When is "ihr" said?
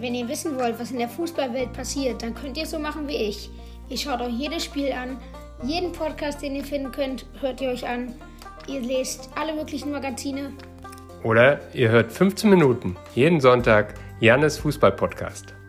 0.14-0.28, 2.56-2.62, 3.90-3.98, 6.56-6.64, 7.60-7.68, 8.66-8.80, 11.74-11.90